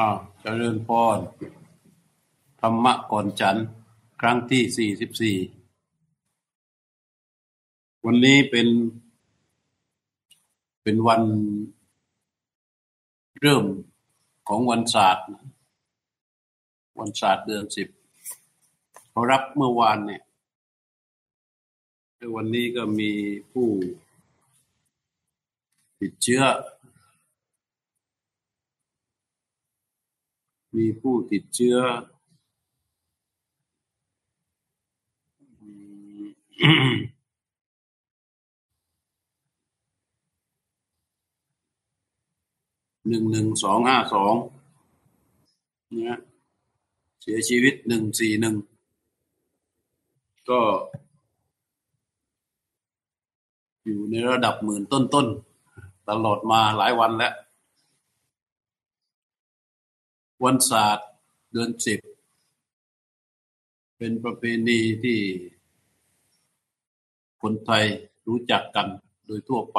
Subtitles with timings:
[0.00, 1.18] อ้าวเจริญพร
[2.60, 3.56] ธรรมะก่อนฉัน
[4.20, 5.36] ครั้งที่สี่สิบสี่
[8.04, 8.68] วันนี้เป็น
[10.82, 11.22] เป็นวัน
[13.40, 13.64] เริ่ม
[14.48, 15.26] ของวันศาสตร์
[16.98, 17.88] วันศาสตร์เดือนสิบ
[19.10, 20.22] เขารับเมื่อวานเนี่ย
[22.34, 23.10] วันนี้ก็มี
[23.52, 23.68] ผู้
[26.00, 26.42] ติดเชื้อ
[30.76, 31.76] มีผู้ติดเชื้อ
[43.08, 44.34] หนึ่งหนึ่งสองห้าสอง
[45.94, 46.16] เนี่ย
[47.22, 48.56] เสียชีวิตหนึ่งสี่หนึ่ง
[50.50, 50.60] ก็
[53.84, 57.34] อยู่ในระดับหมื่นต้นๆตลอดมาหลายวันแล้ว
[60.44, 61.08] วันศาสตร์
[61.52, 62.00] เดือนสิบ
[63.96, 65.18] เป็นประเพณีที่
[67.42, 67.84] คนไทย
[68.28, 68.88] รู้จักกัน
[69.26, 69.78] โดยทั่วไป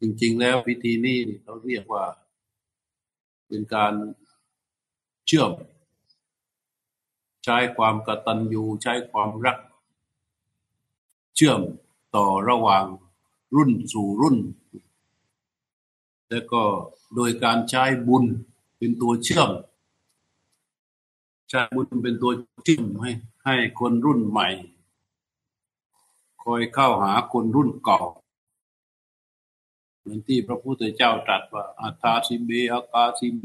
[0.00, 2.04] จริงๆแล้วพิธีนี้เขาเรียกว่า
[3.48, 3.94] เป็นการ
[5.26, 5.52] เชื่อม
[7.44, 9.58] ใช้ความกตัญญูใช้ความรัก
[11.36, 11.60] เชื่อม
[12.16, 12.84] ต่อระหว่าง
[13.56, 14.36] รุ่นสู่รุ่น
[16.30, 16.62] แล้วก็
[17.14, 18.24] โดยการใช้บุญ
[18.76, 19.50] เป็นตัวเชื่อม
[21.50, 22.32] ชาบุญเป็นตัว
[22.64, 23.10] เชื่อมให้
[23.44, 24.48] ให้คนรุ่นใหม่
[26.42, 28.00] คอยเข้าหาคนรุ่นเก่า
[29.98, 33.44] เหมือนที่พระพุทธเจ้าตรัสว่าอัตตาสิเบอากาสิเบ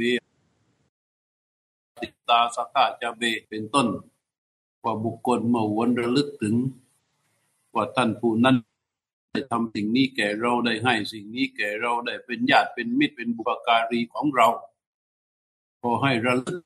[1.99, 3.87] ติตาสักาจะเบเป็นต้น
[4.83, 6.55] ว่าบุคคลเมื่อวนระลึกถึง
[7.75, 8.57] ว่าท่านผู้นั้น
[9.31, 14.47] ได้ทำสิ่งนี้แก่เราได้ให้สิ่งนี้แก่เราได้เป็นญาติเป็นมิตรเป็นบุปการีของเรา
[15.81, 16.61] พอให้ระลึก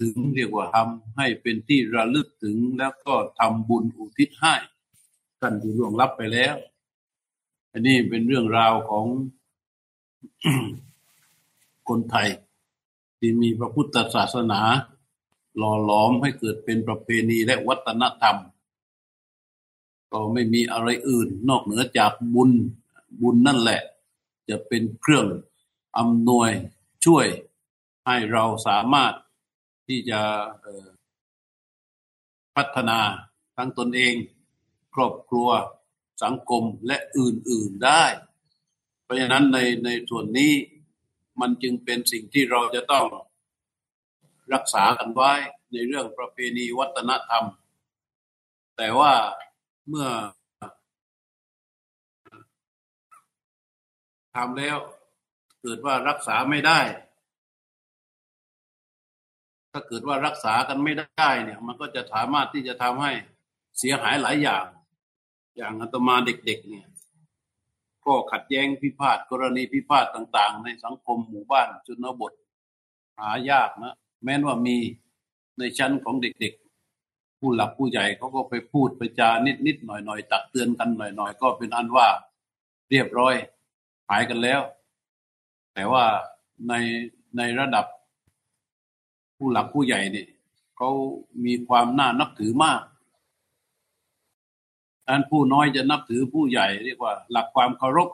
[0.00, 4.54] ถึงเรียกว่าทำให้เป็นที่ระลึกถึงแล้วก็ทำบุญอุทิศให้
[5.40, 6.54] ท่านที่ล่วงลับไปแล้ว
[7.72, 9.06] อันนี้เป็นเรื่องราวของ
[11.88, 12.28] คนไทย
[13.18, 14.60] ที่มีพระพุทธศาสนา
[15.56, 18.36] หล่อหลอมให้เกิดเป็นประเพณีและวัฒนธรรม
[20.12, 22.50] ก็ไม่มีอะไรอื่น นอกเหนือจากบุญ
[23.20, 23.80] บุญนั่นแหละ
[24.48, 25.26] จะเป็นเครื่อง
[25.98, 26.50] อำนวย
[27.04, 27.26] ช่วย
[28.06, 29.14] ให้เราสามารถ
[29.88, 30.20] ที่จะ
[32.56, 33.00] พัฒนา
[33.56, 34.14] ทั้งตนเอง
[34.94, 35.48] ครอบครัว
[36.22, 38.04] สังคมและอื่น ๆได้
[39.02, 40.52] เพราะฉะนั้นในในส่วนนี้
[41.40, 43.06] มันจึงเป็นสิ่งที่เราจะต้อง
[44.54, 45.32] รักษากันไว้
[45.72, 47.44] ในเรื่องประเพณีวัฒนธรรม
[48.76, 49.14] แต่ว่า
[49.88, 50.08] เมื่อ
[54.34, 54.78] ทำแล้ว
[55.60, 56.80] เกิดว่ารักษาไม่ได้
[59.78, 63.12] ถ้าเกิดว่ารักษากันไม่ได้เนี่ย มันก็จะสามารถที่จะทำให้
[63.78, 64.64] เสียหายหลายอย่าง
[65.56, 66.86] อย่างอัตมาเด็กๆ เนี่ย
[68.06, 72.32] ก็ขัดแย้งพิพาทกรณีพิพาทต่าง ๆ ในสังคมหมู่บ้านชนบท
[73.18, 73.94] หายากนะ
[74.24, 74.76] แม้นว่ามี
[75.58, 79.30] ในชั้นของเด็กๆ ผู้หลักผู้ใหญ่เขาก็ไปพูดไปจา
[79.66, 82.08] นิดๆหน่อยๆตักเตือนกันหน่อยๆ ก็เป็นอันว่า
[82.90, 83.34] เรียบร้อย
[84.10, 84.60] หายกันแล้ว
[85.74, 86.04] แต่ว่า
[86.68, 86.72] ใน
[87.36, 87.86] ในระดับ
[89.36, 90.28] ผู้หลักผู้ใหญ่เนี่ย
[90.76, 90.90] เขา
[91.44, 92.80] มีความน่านับถือมาก
[95.08, 98.08] อันผู้น้อยจะนับถือผู้ใหญ่เรียกว่า หลักความเคารพ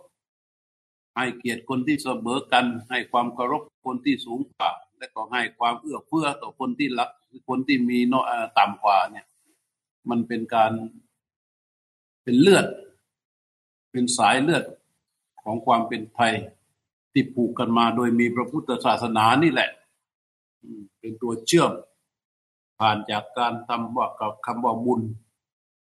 [1.17, 7.11] ให้เกียรติคนที่เสมอกัน ให้ความเคารพคนที่สูงกว่า และก็ให้ความเอื้อเฟื้อต่อคนที่ลัก
[7.49, 8.25] คนที่มีน้อย
[8.59, 9.27] ต่ำกว่าเนี่ย
[10.11, 10.73] มันเป็นการ
[12.23, 12.67] เป็นเลือด
[13.91, 14.65] เป็นสายเลือด
[15.43, 16.33] ของความเป็นไทย
[17.13, 19.71] ที่ผูกกันมาโดยมีพระพุทธศาสนานี่แหละ
[20.99, 21.73] เป็นตัวเชื่อม
[22.79, 25.01] ผ่านจากการทำว่ากับคำว่าบุญ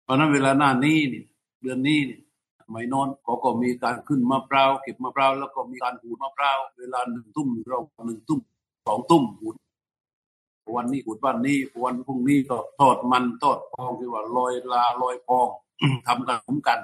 [0.02, 1.22] เพราะนั้นเวลาหน้านี้นี่
[1.60, 2.18] เดือนนี้นี่
[2.70, 8.40] ไม่นอนเขาก็มีการขึ้นมะพร้าวเก็บมะพร้าวแล้วก็มีการหูมะพร้าวเวลาหนึ่งทุ่มเราหนึ่งทุ่ม
[8.86, 9.48] สองทุ่มหู
[10.76, 15.48] วันนี้หูวันนี้วันพรุ่งนี้ก็ทอดมันทอดพองที่ว่าลอยลาลอยพอง
[16.06, 16.78] ทำกันมกัน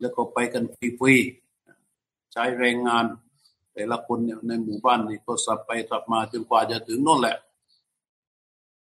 [0.00, 3.04] แล้วก็ไปกันฟรีๆใช้แรงงาน
[3.74, 7.36] แต่ละคนเนี่ยในหมู่บ้านนี่ก็สับไปสับมาจนกว่าจะถึงโน่นแหละ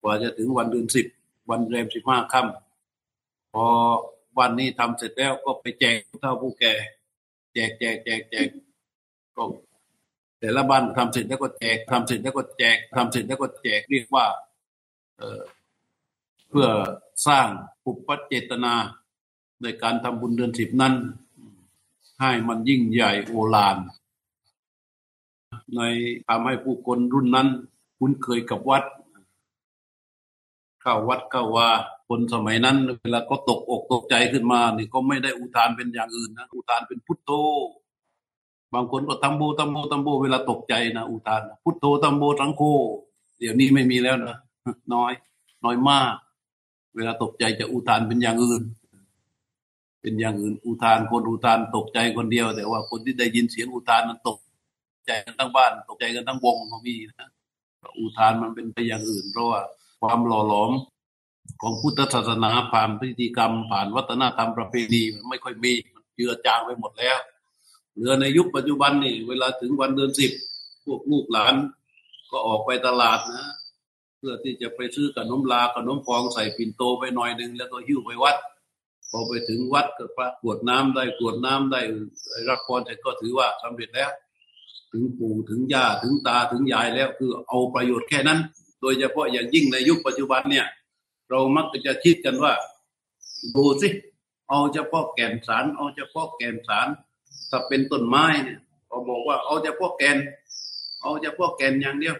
[0.02, 1.08] กว่าจะถึงวันเดือนสิบ
[1.50, 3.66] วันแรมสิบห้าค่ำพอ
[4.40, 6.74] วันนี้ทำเสร็จแล้วก็ไปแจกเท่าผู้แก่
[7.54, 8.48] แจกแจกแจกแจก
[9.36, 9.44] ก็
[10.40, 14.26] แต่ละบ้านทำเสร็จแล้วก็แจกทำเสร็จแล้วก็แจกทำเสร็จแล้วก็แจกเรียกว่า
[15.18, 15.42] เออ
[16.50, 16.68] เพื่อ
[17.28, 17.48] สร้าง
[17.84, 18.74] ปุปปัจเจตนา
[19.62, 20.94] ในการทำบุญเดือนสิบนั้น
[22.20, 23.78] ให้มันยิ่งใหญ่โอฬาร
[25.76, 25.82] ใน
[26.28, 27.48] ทำให้ผู้คนรุ่นนั้น
[28.00, 28.84] คุ้นเคยกับวัด
[30.82, 31.70] เข้าวัดเข้าว่า
[32.08, 37.32] คนสมัยนั้น เวลาก็ตกอกตกใจขึ้นมานี่ก็ไม่ได้อุทานเป็นอย่างอื่นนะอุทานเป็นพุทโธ
[38.74, 42.62] บางคนก็ตัมโบตัมโบตัมโบเวลาตกใจนะอุทานพุทโธตัมโบสังโฆ
[43.40, 44.38] เดี๋ยวนี้ไม่มีแล้วนะ
[44.94, 45.12] น้อย
[45.64, 46.14] น้อยมาก
[46.96, 48.64] เวลาตกใจจะอุทานเป็นอย่างอื่น
[50.02, 54.38] เป็นอย่างอื่นอุทานคนอุทานตกใจคนเดียว แต่ว่าคนที่ได้ยินเสียงอุทานนั้นตก
[55.08, 57.30] ใจกันทั้งบ้าน ตกใจกันทั้งวงก็มีนะ
[57.98, 59.62] อุทานมันเป็นไปอย่างอื่น เพราะว่า
[60.02, 60.72] ความหล่อหลอม
[61.62, 67.18] ของพุทธศาสนาผ่านพิธีกรรม ผ่านวัฒนธรรมประเพณีมันไม่ค่อยมีมันเจือจางไปหมดแล้ว
[67.94, 70.32] เหลือในยุคปัจจุบันนี่เวลาถึงวันเดือนสิบ
[70.86, 71.56] พวกลูกหลาน
[72.32, 73.46] ก็ออกไปตลาดนะ
[74.18, 78.38] เพื่อที่จะไปซื้อขนมลาขนมฟองใส่ปิ่นโตไปหน่อยหนึ่งแล้วก็หิ้วไปวัด
[79.12, 81.82] พอไปถึงวัดก็พระกวดน้ำได้กวดน้ำได้
[82.50, 84.10] รับพรแต่ก็ถือว่าสำเร็จแล้ว
[84.92, 88.40] ถึงปู่ถึงย่าถึงตาถึงยายแล้วคือเอาประโยชน์แค่นั้น
[88.82, 90.66] โดยเฉพาะอย่างยิ่งในยุคปัจจุบันเนี่ย
[91.30, 92.54] เรามักจะคิดกันว่า
[93.56, 93.90] ดูสิ
[94.50, 96.88] เอาเฉพาะแก่นสาร เอาเฉพาะแก่นสาร
[97.50, 100.18] ถ้าเป็นต้นไม้เนี่ยเขาบอกว่าเอาจะพวกแกน
[101.02, 102.16] เอาจะพวกแกนอย่างเดียว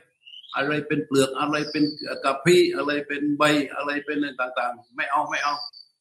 [0.56, 1.84] อะไรเป็นเปลือกอะไรเป็น
[2.24, 3.44] กระพี้อะไรเป็นใบ
[3.76, 5.54] อะไรเป็นอะไรต่างๆ ไม่เอาไม่เอา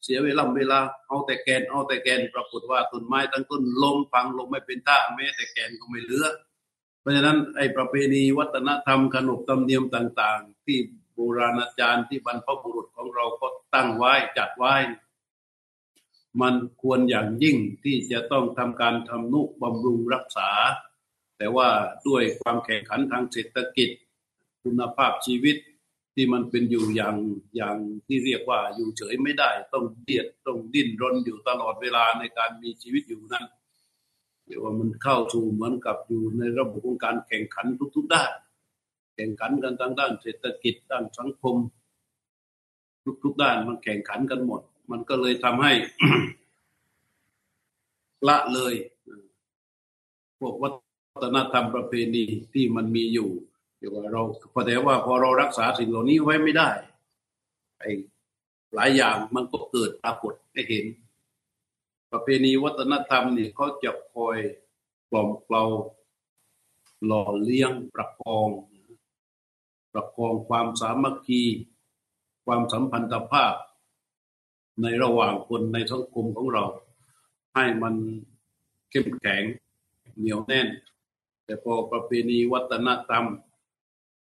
[0.04, 0.78] เสียเวลาเวลา
[1.08, 6.26] เอาแต่แกนเอาแต่แกนปรากฏว่าต้นไม้ทั้งต้นลมฟังลมไม่เป็นท่าแม้แต่แกนก็ไม่เหลือ
[7.06, 10.79] ราะฉะนั้นไอ้ประเพณีวัฒนธรรมขนบธรรมเนียมต่าง ๆ ที่
[11.14, 14.75] โบราณอาจารย์ที่บรรพบุรุษของเราก็ตั้งไว้จัดไว้
[16.41, 20.50] มันควรอย่างยิ่งที่จะต้องทำการทำนุบำรุงรักษา
[21.38, 21.69] แต่ว่า
[22.06, 23.91] ด้วยความแข่งขันทางเศรษฐกิจ
[24.64, 25.56] คุณภาพชีวิต
[26.14, 27.17] ที่มันเป็นอยู่อย่าง
[27.56, 27.76] อย่าง
[28.06, 33.47] ที่เรียกว่าอยู่เฉยไม่ได้ ต้องเดียดต้องดิ้นรนอยู่ตลอดเวลาในการมีชีวิตอยู่นั้น
[34.46, 37.66] เรียกว่ามันเข้าสู่เหมือนกับอยู่ในระบบของการแข่งขัน
[37.96, 38.31] ทุกๆด้าน
[39.14, 41.56] แข่งขันกันทั้งด้านเศรษฐกิจด้านสังคม
[43.25, 44.60] ทุกๆด้านมันแข่งขันกันหมด
[44.90, 45.72] มันก็เลยทำให้
[48.28, 48.75] ละเลย
[50.38, 50.69] พวกวั
[51.25, 53.31] ฒนธรรมประเพณีที่มันมีอยู่
[53.78, 54.22] เดี๋ยวเรา
[54.52, 56.70] พอแต่ว่าพอเรารักษาสิ่งเหล่านี้ไว้ไม่ได้
[57.78, 57.90] ไอ้
[58.75, 60.84] หลายอย่างมันก็เกิดปรากฏให้เห็น
[62.11, 64.38] ประเพณีวัฒนธรรมเนี่ยเขาจะคอย
[65.11, 65.64] กล่อมเกลา
[67.06, 68.49] หล่อเลี้ยงประคอง
[69.93, 71.43] ประคองความสามัคคี
[72.47, 73.55] ความสัมพันธภาพ
[74.82, 76.64] ในระหว่างคนในสังคมของเรา
[77.55, 77.94] ให้มัน
[78.91, 79.43] เข้มแข็ง
[80.19, 80.69] เหนียวแน่น
[81.44, 83.25] แต่พอประเพณีวัฒนธรรม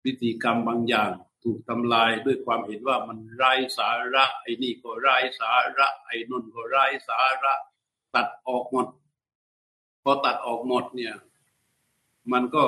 [0.04, 1.12] พิธีกรรมบางอย่าง
[1.44, 7.54] ถูกทำลายด้วยความเห็นว่ามันไร้สาระ ไอ้นี่ก็ไร้สาระ ไอ้นุ่นก็ไร้สาระ
[8.16, 8.88] ตัดออกหมด
[10.04, 11.16] พอตัดออกหมดเนี่ย
[12.32, 12.64] มันก็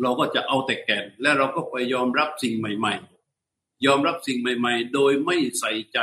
[0.00, 2.94] เราก็จะเอาแต่แก่น และเราก็ไปยอมรับสิ่งใหม่
[3.40, 5.98] ๆ ยอมรับสิ่งใหม่ ๆ โดยไม่ใส่ใจ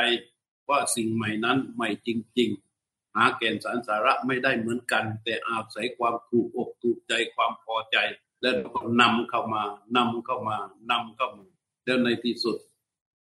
[0.69, 2.09] ว่าสิ่งใหม่นั้นใหม่จ
[2.39, 2.49] ริง
[2.81, 7.97] ๆ หาแก่นสารสาระไม่ได้เหมือนกัน แต่อาศัยความถูกอกถูกใจความพอใจ
[8.41, 9.63] แล้วก็นำเข้ามา
[9.97, 10.57] นำเข้ามา
[10.91, 11.45] นำเข้ามา
[11.83, 12.57] แล้วในที่สุด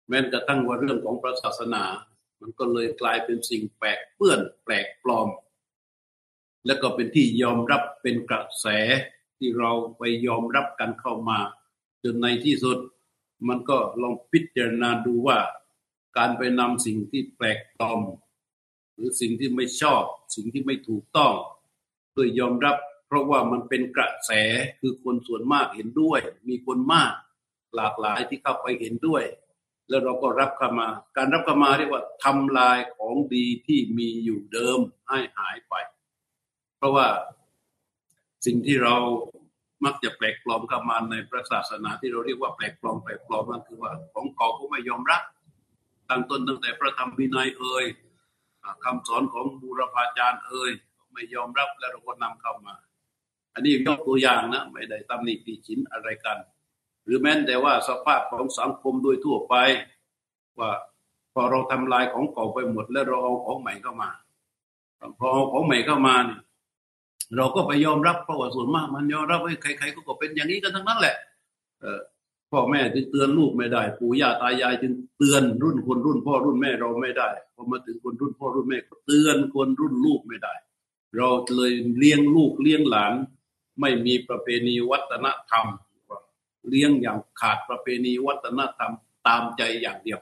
[0.09, 1.85] แม้กระทั่งว่าเรื่องของพระศาสนา
[2.43, 5.29] มันก็เลยกลายเป็นสิ่งแปลกเปื้อนแปลกปลอม
[6.67, 8.67] แล้วก็เป็นที่ยอมรับเป็นกระแส
[9.39, 11.39] ที่เราไปยอมรับกันเข้ามา
[12.03, 12.79] จนในที่สุด
[13.49, 15.39] มันก็ลองพิจารณาดูว่า
[16.17, 18.01] การไปนำสิ่งที่แปลกปลอม
[18.95, 20.03] หรือสิ่งที่ไม่ชอบ
[20.35, 21.35] สิ่งที่ไม่ถูกต้อง
[22.11, 24.31] เพื่อยอมรับ เพราะว่ามันเป็นกระแส
[24.81, 27.13] คือคนส่วนมากเห็นด้วย มีคนมาก
[27.77, 29.23] หลากหลายที่เข้าไปเห็นด้วย
[29.93, 35.75] แล้วเราก็รับเข้ามา การรับเข้ามาเรียกว่าทำลายของดีที่มีอยู่เดิมให้หายไป
[36.77, 37.07] เพราะว่า
[38.47, 38.95] สิ่งที่เรา
[39.85, 45.23] มักจะแปลกปลอมเข้ามาในพระศาสนาที่เราเรียกว่าแปลกปลอมแปลกปลอมนั่นคือว่าของเก่าก็ไม่ยอมรับ
[46.09, 47.85] ตั้งต้นตั้งแต่พระธรรมวินัยเอ่ย
[48.85, 50.71] คำสอนของบูรพาจารย์เอ่ย
[51.13, 52.75] ไม่ยอมรับแล้วเราก็นำเข้ามา
[53.55, 56.39] อันนี้ยกตัวอย่างนะไม่ได้ตำหนิติฉินอะไรกัน
[57.05, 59.55] หรือแม้แต่ว่าสภาพของสังคมโดยทั่วไป
[60.59, 60.71] ว่า
[61.35, 64.11] พอเราทำลายของเก่าไปหมด แล้วเราเอาของใหม่เข้ามา
[65.19, 66.41] พอเอาของใหม่เข้ามาเนี่ย
[67.37, 71.17] เราก็ไปยอมรับเพราะว่าส่วนมาก มันยอมรับว่าใครๆก็เป็นอย่างนี้กันทั้งนั้นแหละ
[72.51, 80.55] พ่อแม่จึงเตือนลูกไม่ได้ ปู่ย่าตายายจึงเตือนรุ่นคนรุ่นพ่อรุ่นแม่เราไม่ได้พอมาถึงคนรุ่นพ่อรุ่นแม่ก็เตือนคนรุ่นลูกไม่ได้
[81.17, 83.13] เราเลยเลี้ยงลูกเลี้ยงหลาน
[83.81, 85.67] ไม่มีประเพณีวัฒนธรรม
[86.69, 88.93] เลี้ยงอย่างขาดประเพณีวัฒนธรรม
[89.27, 90.21] ตามใจอย่างเดียว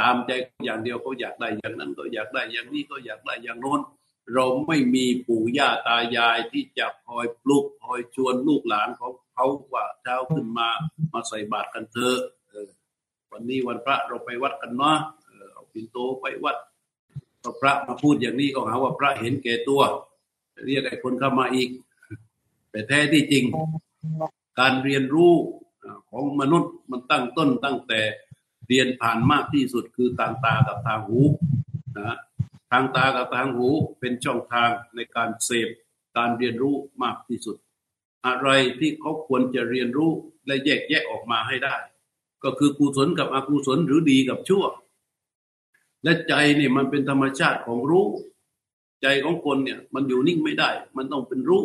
[0.00, 0.32] ตามใจ
[0.64, 3.80] อย่างเดียวเขาอยากได้อย่างนั้นก็อยากได้อย่างนี้ก็อยากได้อย่างโน้น
[4.34, 10.68] เราไม่มีปู่ย่าตายายที่จะคอยปลุกคอยชวนลูกหลานของเขาว่าเช้าขึ้นมา
[11.12, 12.18] มาใส่บาตรกันเถอะ
[13.32, 14.98] วันนี้วันพระเราไปวัดกันเนาะ
[15.52, 16.56] เอาปินโตไปวัด
[17.60, 19.80] พระมาพูดอย่างนี้ก็หาว่าพระเห็นแก่ตัว
[20.66, 21.68] เรียกไอ้คนเข้ามาอีก
[22.70, 23.44] แต่แท้ที่จริง
[24.60, 25.34] การเรียนรู้
[26.10, 28.00] ของมนุษย์มันตั้งต้นตั้งแต่
[28.68, 31.20] เรียนผ่านมากที่สุดคือทางตากับทางหู
[31.98, 32.16] นะ
[32.70, 33.68] ทางตากับทางหู
[34.00, 35.68] เป็นช่องทางในการเสพ
[36.16, 37.56] การเรียนรู้มากที่สุด
[38.26, 40.10] อะไรที่เขาควรจะเรียนรู้
[40.46, 41.76] และแยกแยะออกมาให้ได้
[42.44, 44.64] ก็คือกุศลกับอกุศลหรือดีกับชั่ว
[46.04, 48.06] และใจนี่มันเป็นธรรมชาติของรู้
[49.02, 51.64] ใจของคนเนี่ยมันอยู่นิ่งไม่ได้ มันต้องเป็นรู้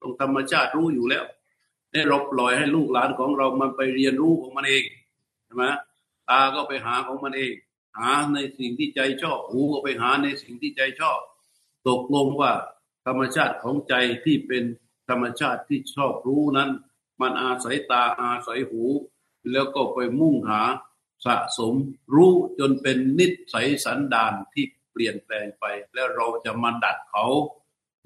[0.00, 1.24] ต้องธรรมชาติรู้อยู่แล้ว
[1.92, 4.84] ให้เราปล่อยให้ลูกหลานของเรามันไปเรียนรู้ของมันเอง
[5.44, 5.64] ใช่ไหม
[6.28, 7.52] ตาก็ไปหาของมันเอง
[7.98, 11.18] หาในสิ่งที่ใจชอบหูก็ไปหาในสิ่งที่ใจชอบ
[11.88, 12.52] ตกลงว่า
[13.06, 14.64] ธรรมชาติของใจที่เป็น
[15.08, 16.70] ธรรมชาติที่ชอบรู้นั้น
[17.20, 18.82] มันอาศัยตาอาศัยหู
[19.52, 20.62] แล้วก็ไปมุ่งหา
[21.26, 21.74] สะสม
[22.14, 25.64] รู้จนเป็นนิสัยสันดานที่เปลี่ยนแปลงไป
[25.94, 27.26] แล้วเราจะมาดัดเขา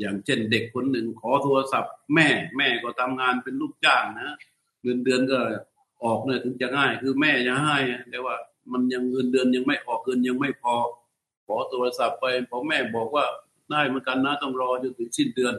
[0.02, 4.36] อย่างเช่นเด็กคนหนึ่งขอโทรศัพท์ แม่แม่ก็ทำงานเป็นลูกจ้างนะ
[4.82, 5.38] เงินเดือนก็
[6.04, 7.78] ออกเนี่ยถึงจะง่าย คือแม่จะให้
[8.10, 8.34] แต่ว่า
[8.72, 10.74] มันยังเงินเดือนยังไม่ออกเงินยังไม่พอ
[11.46, 13.24] ขอโทรศัพท์ไปพอแม่บอกว่า
[13.70, 15.54] ได้เหมือนกันนะต้องรอจนถึงสิ้นเดือน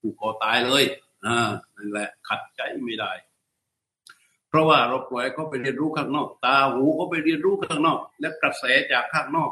[0.00, 0.84] ผูกคอตายเลย
[1.26, 1.36] อ่า
[1.76, 3.12] นั่นแหละขัดใจไม่ได้
[4.48, 9.50] เพราะว่าเราปล่อยเขาไปเรียนรู้ข้างนอก ตาหูเขาไปเรียนรู้ข้างนอก และกระแสจากข้างนอก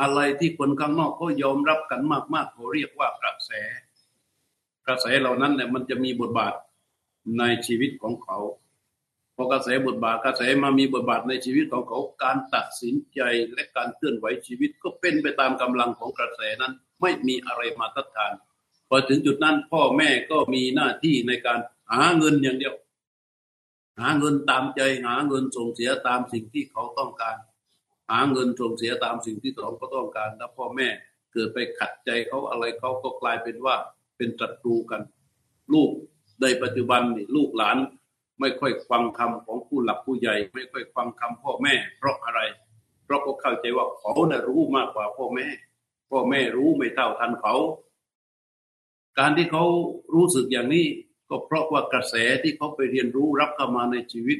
[0.00, 2.00] อะไรที่คนข้างนอกเขายอมรับกัน
[2.34, 3.50] มากๆเขาเรียกว่ากระแส
[4.86, 6.54] กระแสเหล่านั้นเนี่ยมันจะมีบทบาท
[7.38, 8.38] ในชีวิตของเขา
[9.36, 13.20] พอกระแสบทบาทกระแสมามีบทบาทในชีวิตของเขาการตัดสินใจ
[13.52, 18.32] และการเคลื่อนไหวชีวิตก็เป็นไปตามกำลังของกระแสนั้น ไม่มีอะไรมาทัดทาน
[18.88, 21.58] พอถึงจุดนั้นพ่อแม่ก็มีหน้าที่ในการ
[21.90, 22.74] หาเงินอย่างเดียว
[24.00, 27.36] หาเงินตามใจหาเงินส่งเสียตามสิ่งที่เขาต้องการ
[28.10, 30.88] หาเงินส่งเสียตามสิ่งที่เขาก็ต้องการแล้วพ่อแม่
[31.32, 33.76] เกิดไปขัดใจเขาอะไรเขาก็กลายเป็นว่า
[34.16, 35.02] เป็นศัตรูกัน
[35.72, 35.90] ลูก
[36.42, 37.76] ในปัจจุบันนี่ลูกหลาน
[38.40, 42.40] ไม่ค่อยฟังคำของผู้หลักผู้ใหญ่ ไม่ค่อยฟังคำพ่อแม่ เพราะอะไร
[43.04, 45.46] เพราะเขาเข้าใจว่าเขาน่ะรู้มากกว่าพ่อแม่
[46.10, 47.54] พ่อแม่รู้ไม่เท่าทันเขา
[49.18, 49.64] การที่เขา
[50.14, 50.86] รู้สึกอย่างนี้
[51.28, 54.38] ก็เพราะว่ากระแสที่เขาไปเรียนรู้รับเข้ามาในชีวิต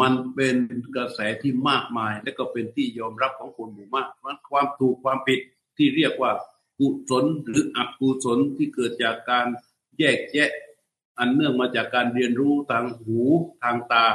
[0.00, 0.56] มันเป็น
[0.96, 5.40] กระแสที่มากมาย และก็เป็นที่ยอมรับของคนหมู่มากมันความถูกความผิด
[5.76, 6.32] ที่เรียกว่า
[6.78, 9.46] กุศลหรืออกุศลที่เกิดจากการ
[9.98, 10.50] แยกแยะ
[11.18, 13.20] อันเนื่องมาจากการเรียนรู้ทางหู
[13.62, 14.06] ทางตา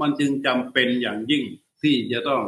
[0.00, 1.44] มันจึงจำเป็นอย่างยิ่ง
[1.82, 2.42] ที่จะต้อง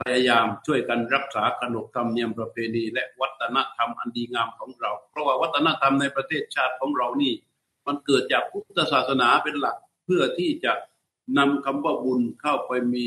[0.00, 7.32] พยายามช่วยกันรักษาขนบธรรมเนียมประเพณี และวัฒนธรรมอันดีงามของเรา เพราะว่าวัฒนธรรมในประเทศชาติของเรานี่
[7.86, 10.72] มันเกิดจากพุทธศาสนาเป็นหลักเพื่อที่จะ
[11.38, 13.06] นำคำว่าบุญเข้าไปมี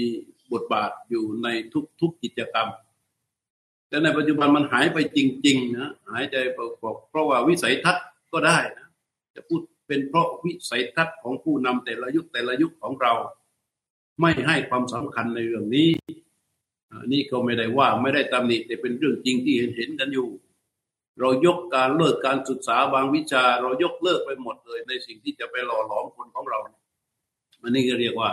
[0.52, 1.48] บทบาทอยู่ใน
[2.02, 2.68] ทุกๆกิจกรรม
[3.88, 8.88] แต่ในปัจจุบันมันหายไปจริง ๆ นะ หายใจเพราะว่าวิสัยทัศน์ก็ได้นะ
[9.36, 13.14] จะพูดเป็นเพราะวิสัยทัศน์ของผู้นำแต่ละยุคแต่ละยุคของเรา
[14.22, 15.90] ไม่ให้ความสำคัญในเรื่องนี้
[17.12, 20.30] นี่ก็ไม่ได้ว่าไม่ได้ตำหนิแต่เป็นเรื่องจริงที่เห็นเห็นกันอยู่
[21.20, 26.60] เรายกการเลิกการศึกษาบางวิชา เรายกเลิกไปหมดเลยในสิ่งที่จะไปหล่อหลอมคนของเรา
[27.62, 28.32] อันนี้ก็เรียกว่า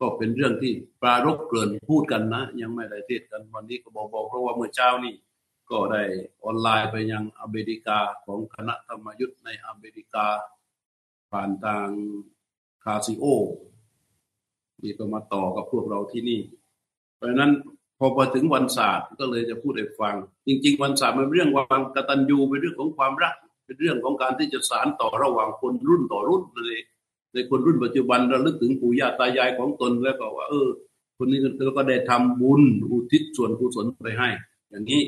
[0.00, 5.14] ก็เป็นเรื่องที่ปรารบเกลื่อนพูดกันนะ ยังไม่ได้เทศกันวันนี้ก็บอกบอกเพราะว่าเมื่อเช้านี่
[5.70, 6.02] ก็ได้
[6.44, 10.26] ออนไลน์ไปยังอเมริกาของคณะธรรมยุทธ์ในอเมริกา
[11.30, 11.88] ผ่านทาง
[12.84, 13.24] คาซิโอ
[14.82, 16.40] นี่ก็มาต่อกับพวกเราที่นี่
[17.16, 17.52] เพราะนั้น
[17.98, 20.14] พอไปถึงวันศาสตร์ก็เลยจะพูดให้ฟัง
[20.46, 26.76] จริง ๆ วันศาสตร์มันเรื่องความกตัญญูเป็นเรื่องของความรัก เป็นเรื่องของการที่จะสานต่อระหว่างคนรุ่นต่อรุ่นเลย
[27.32, 30.68] ในคนรุ่นปัจจุบันระลึกถึงปู่ย่าตายายของตนแล้วก็ว่า เออ
[31.16, 31.38] คนนี้
[31.76, 34.28] ก็ได้ทำบุญอุทิศส่วนกุศลไปให้
[34.70, 35.02] อย่างนี้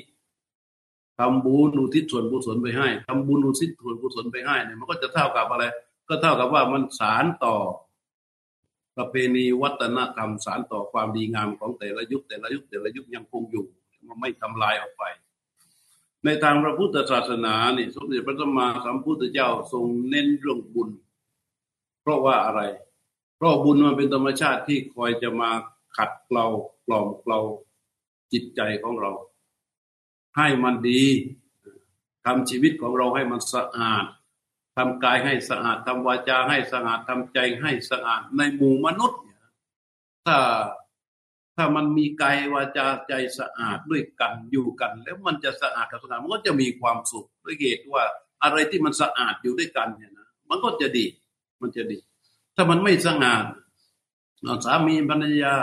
[1.19, 5.65] ทำบุญอุทิศส่วนกุศลไปให้ทำบุญอุทิศส่วนกุศลไปให้เนี่ยมันก็จะเท่ากับอะไร
[6.09, 7.57] ก็เท่ากับว่ามันสารต่อ
[8.97, 13.65] ประเพณีวัฒนธรรมสารต่อความดีงามของแต่ละยุคแต่ละยุคแต่ละยุคยังคงอยู่
[14.09, 15.05] มันไม่ทำลายออกไป
[16.25, 20.89] ในทางพระพุทธศาสนาเนี่ยสมเด็จพระสัมมาสัมพุทธเจ้าทรงเน้นเรื่องบุญ
[22.03, 22.61] เพราะว่าอะไร
[23.37, 25.51] เพราะบุญมันเป็นธรรมชาติที่คอยจะมา
[25.97, 26.47] ขัดเกลา
[26.87, 27.41] กล่อมเกลา
[28.33, 29.13] จิตใจของเรา
[30.37, 31.03] ให้มันดี
[32.25, 34.05] ทำชีวิตของเราให้มันสะอาด
[34.77, 39.21] ทำกายให้สะอาดทำวาจาให้สะอาดทำใจให้สะอาดในหมู่มนุษย์
[40.27, 40.37] ถ้า
[41.57, 48.05] ถ้ามันมีกายวาจาใจสะอาดด้วยกันอยู่กัน แล้วมันจะสะอาดกับสะอาดมันก็จะมีความสุขด้วยเหตุว่า
[48.43, 51.07] อะไรที่มันสะอาดอยู่ด้วยกันเนี่ยนะมันก็จะดี
[51.63, 51.99] มันจะดี
[52.57, 53.45] ถ้ามันไม่สะอาด
[54.65, 55.55] สามีภรรยา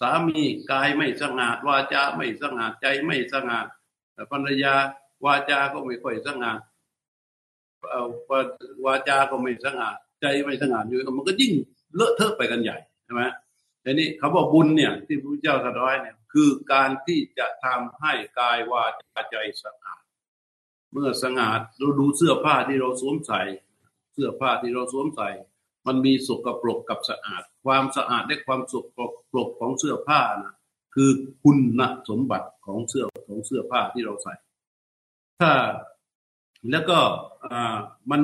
[0.00, 3.66] สามีกายไม่สะอาดวาจาไม่สะอาดใจไม่สะอาด
[4.30, 4.74] ภรรยา
[5.24, 6.60] วาจาก็ไม่ค่อยสะอาด
[8.84, 11.52] วาจาก็ไม่สะอาดใจไม่สะอาดอยู่มันก็ยิ่ง
[11.94, 13.22] เลอะเทอะไปกันใหญ่ใช่ไหม
[13.84, 20.02] ทีนี้เขาบอกบุญเนี่ย ที่พระเจ้าตรัสไว้เนี่ย คือการที่จะทำให้กายวาจาใจสะอาด
[20.92, 23.40] เมื่อสะอาดเราดูเสื้อผ้าที่เราสวมใส่
[24.12, 25.28] เสื้อผ้าที่เราสวมใส่
[25.86, 28.84] มันมีสกปรกกับสะอาด ความสะอาดและความสก
[29.32, 30.54] ปรกของเสื้อผ้านะ
[30.94, 31.10] คือ
[31.42, 31.58] คุณ
[32.08, 34.34] สมบัติของเสื้อของเสื้อผ้าที่เราใส่
[35.40, 35.52] ถ้า
[36.70, 36.98] แล้วก็
[37.44, 37.76] อ่า
[38.10, 38.20] มัน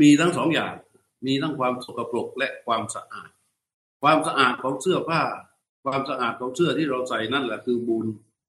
[0.00, 0.72] มีทั้งสองอย่าง
[1.26, 3.30] มีทั้งความสกปรกและความสะอาด
[4.02, 5.22] ความสะอาดของเสื้อผ้า
[5.84, 8.06] ความสะอาดของเสื้อที่เราใส่นั่นแหละคือบุญ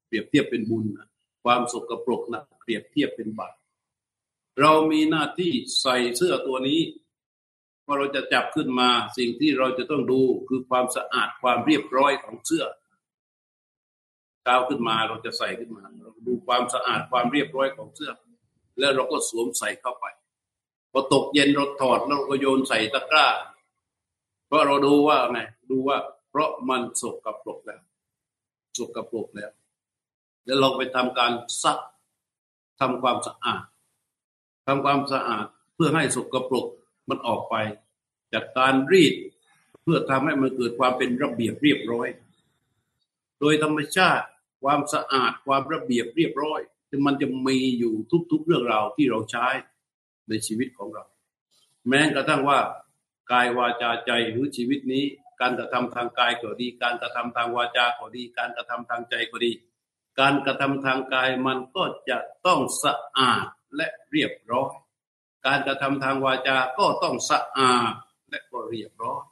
[0.07, 1.07] เปรียบเทียบเป็นบุญนะ
[1.43, 3.53] ความสกปรกนะเปรียบเทียบเป็นบาป
[4.61, 6.79] เรามีหน้าที่ใส่เสื้อตัวนี้
[7.85, 12.65] พอเราจะจับขึ้นมาสิ่งที่เราจะต้องดูคือความสะอาดความเรียบร้อยของเสื้อ
[14.47, 18.11] ก้าวขึ้นมาเราจะใส่ขึ้นมา เราดูความสะอาดความเรียบร้อยของเสื้อ
[18.79, 20.05] แล้วเราก็สวมใส่เข้าไป
[20.91, 23.27] พอตกเย็นเราถอดแล้วก็โยนใส่ตะกร้า
[24.47, 25.97] เพราะเราดูว่าไงดูว่า
[26.29, 27.81] เพราะมันสกปรกแล้ว
[28.77, 29.51] สกปรกแล้ว
[30.45, 31.31] แล้วเราไปทำการ
[31.63, 31.79] ซัก
[32.79, 33.63] ทำความสะอาด
[34.67, 35.45] ทำความสะอาด
[35.75, 36.65] เพื่อให้สกปรก
[37.09, 37.55] มันออกไป
[38.33, 39.13] จากการรีด
[39.83, 42.07] เพื่อทำให้มันเกิดความเป็นระเบียบเรียบร้อย
[43.39, 44.25] โดยธรรมชาติ
[44.63, 46.61] ความสะอาดความระเบียบเรียบร้อย
[47.05, 47.93] มันจะมีอยู่
[48.31, 49.47] ทุก ๆ เรื่องราวที่เราใช้
[50.29, 51.03] ในชีวิตของเรา
[51.87, 52.59] แม้กระทั่งว่า
[53.31, 55.03] กายวาจาใจหรือชีวิตนี้
[55.41, 59.51] การกระทำทางกายก็ดี การกระทำทางวาจาก็ดี การกระทำทางใจก็ดี
[60.19, 63.45] การกระทำทางกายมันก็จะต้องสะอาด
[63.77, 64.73] และเรียบร้อย
[65.47, 67.93] การกระทำทางวาจาก็ต้องสะอาด
[68.29, 69.23] และก็เรียบร้อย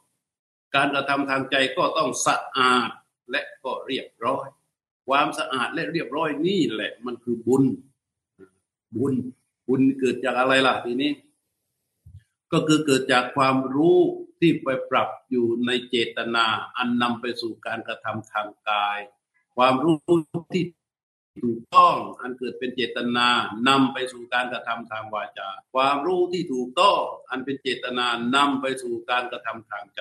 [0.74, 2.90] การกระทำทางใจก็ต้องสะอาด
[3.30, 4.46] และก็เรียบร้อย
[5.08, 7.64] ความสะอาดและเรียบร้อยนี่แหละมันคือบุญ
[8.96, 9.14] บุญ
[9.68, 11.12] บุญเกิดจากอะไรล่ะทีนี้
[12.52, 13.98] ก็คือเกิดจากความรู้
[14.40, 18.98] ที่ไปปรับอยู่ในเจตนาอันนำไปสู่การกระทำทางกาย
[19.56, 19.96] ความรู้
[20.52, 20.64] ที่
[21.42, 23.28] ถูกต้องอันเกิดเป็นเจตนา
[23.68, 30.00] นำไปสู่การกระทำทางวาจา ความรู้ที่ถูกต้องอันเป็นเจตนานำไปสู่การกระทำทางใจ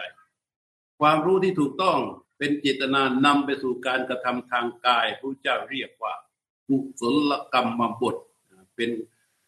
[0.99, 1.99] ความรู้ที่ถูกต้อง
[2.37, 6.13] เป็นเจตนานำไปสู่การกระทำทางกายพระเจ้าเรียกว่า
[6.67, 8.15] กุศลกรรมบท
[8.75, 8.89] เป็น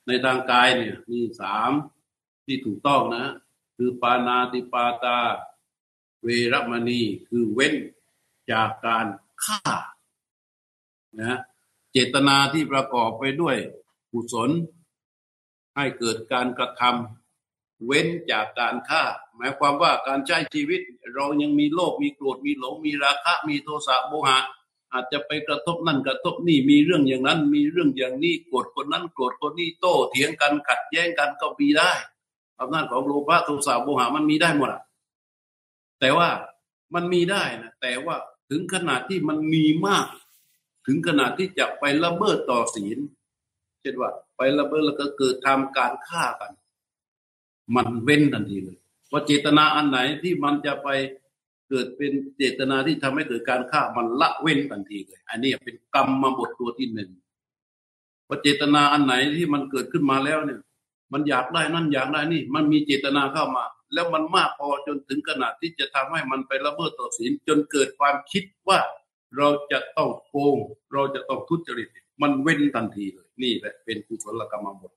[0.07, 1.71] ในทางกายเนี่ยมีสาม
[2.45, 3.33] ที่ถูกต้องนะ
[3.77, 5.19] คือปานาติปาตา
[6.23, 7.75] เวรมณีคือเว้น
[8.51, 9.07] จากการ
[9.43, 9.61] ฆ่า
[11.21, 11.39] นะ
[11.91, 13.57] เจตนาที่ประกอบไปด้วย
[14.11, 14.49] กุศล
[15.75, 19.03] ให้เกิดการกระทำเว้นจากการฆ่า
[19.35, 20.81] หมายความว่าการใช้ชีวิต
[21.15, 24.39] เรายังมีโลภมีโกรธมีหลงมีราคะ มีโทสะโมหะ
[24.93, 31.91] อาจจะไปกระทบนั่นกระทบนี่มีเรื่องอย่างนั้น มีเรื่องอย่างนี้โกรธคนนั้นโกรธคนนี้โต้เถียงกันขัดแย้งกันก็มีได้
[32.59, 34.69] อำนาจของโลภะโทสะโมหะมันมีได้หมด
[35.99, 36.29] แต่ว่า
[36.93, 38.15] มันมีได้นะแต่ว่า
[38.49, 40.05] ถึงขนาดที่มันมีมาก
[40.87, 42.97] ถึงขนาดที่จะไปละเมิดต่อศีล
[43.81, 46.51] เช่นว่า ไปละเมิดแล้วก็เกิดทำการฆ่ากัน
[47.75, 48.77] มันเว้นทันทีเลย
[49.11, 50.89] ว่าเจตนาอันไหนที่มันจะไป
[51.69, 57.09] เกิดเป็นเจตนาที่ทำให้เกิดการฆ่ามันละเว้นทันทีเลย อันนี้เป็นกรรมมาบทตัวที่หนึ่ง
[58.27, 60.59] ว่าเจตนาอันไหนที่มันเกิดขึ้นมาแล้วเนี่ย
[61.13, 68.79] มันอยากได้นั่นอยากได้นี่ มันมีเจตนาเข้ามา แล้วมันมากพอจนถึงขนาดที่จะทำให้มันไปละเมิดต่อศีลจนเกิดความคิดว่า
[69.37, 70.57] เราจะต้องโกง
[70.93, 71.87] เราจะต้องทุจริต
[72.21, 74.91] มันเว้นทันทีเลย นี่แหละเป็นกุศลกรรมบท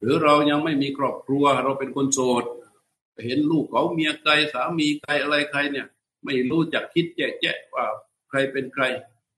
[0.00, 2.44] หรือเรายังไม่มีครอบครัว เราเป็นคนโสด
[3.24, 5.86] เห็นลูกเขาเมียใครสามีใครอะไรใครเนี่ย
[6.24, 7.86] ไม่รู้จักคิดแยกแยะว่า
[8.30, 8.84] ใครเป็นใคร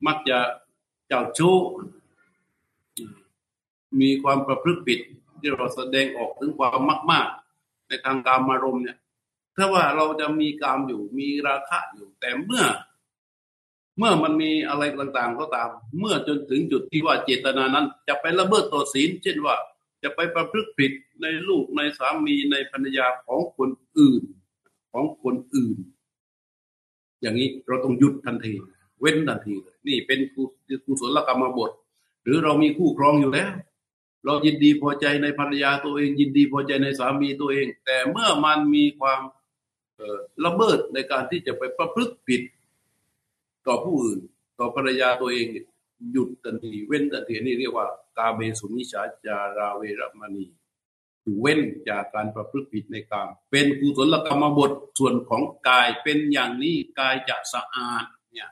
[0.07, 0.39] มักจะ
[1.09, 1.57] เจ้าชู้
[4.01, 5.01] มีความประพฤติผิด
[5.41, 6.81] ที่เราแสดงออกถึงความ
[7.11, 7.29] มาก
[7.59, 8.99] ๆ ในทางการมารมเนี่ย
[9.57, 12.65] ถ้าว่าเราจะมีกามอยู่มีราคะอยู่แต่เมื่อ
[13.99, 19.57] เมื่อมันมีอะไรต่างๆก็ตาม เมื่อจนถึงจุดที่ว่าเจตนานั้น จะไปละเมิดต่อศีล เช่นว่า
[20.03, 24.23] จะไปประพฤติผิดในลูกในสามีในภรรยาของคนอื่น
[24.93, 25.77] ของคนอื่น
[27.21, 28.55] อย่างนี้เราต้องหยุดทันที
[29.01, 30.19] เว้นทันทีเลยนี่เป็น
[30.85, 31.71] กุศลกรรมบท
[32.25, 33.51] หรือเรามีคู่ครองอยู่แล้ว
[34.25, 39.21] เรายินดีพอใจในภรรยาตัวเอง ยินดีพอใจในสามีตัวเอง แต่เมื่อมันมีความ
[40.45, 42.43] ละเมิดในการที่จะไปประพฤติผิด
[43.67, 44.21] ต่อผู้อื่น
[44.59, 45.47] ต่อภรรยาตัวเอง
[46.13, 50.47] หยุดทันทีเว้นทันทีนี่เรียกว่า กาเบสุมิชาจาราเวรมณี
[51.41, 58.51] เว้นจากการประพฤติผิดในกามเป็นกุศลกรรมบทส่วนของกายเป็นอย่างนี้กายจะสะอาดเนี่ย